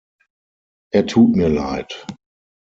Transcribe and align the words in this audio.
Er 0.91 1.05
tut 1.05 1.35
mir 1.35 1.47
Leid. 1.47 2.07